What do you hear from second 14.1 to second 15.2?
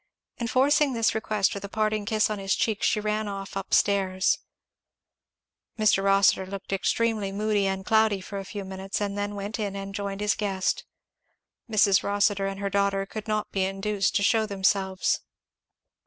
to shew themselves.